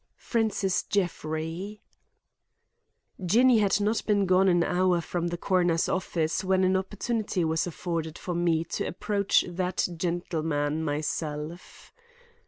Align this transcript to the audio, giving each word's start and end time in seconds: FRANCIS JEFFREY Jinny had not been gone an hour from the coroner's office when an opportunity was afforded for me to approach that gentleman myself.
FRANCIS 0.17 0.81
JEFFREY 0.89 1.79
Jinny 3.23 3.59
had 3.59 3.79
not 3.79 4.01
been 4.07 4.25
gone 4.25 4.47
an 4.49 4.63
hour 4.63 4.99
from 4.99 5.27
the 5.27 5.37
coroner's 5.37 5.87
office 5.87 6.43
when 6.43 6.63
an 6.63 6.75
opportunity 6.75 7.45
was 7.45 7.67
afforded 7.67 8.17
for 8.17 8.33
me 8.33 8.63
to 8.63 8.83
approach 8.87 9.45
that 9.47 9.87
gentleman 9.97 10.83
myself. 10.83 11.93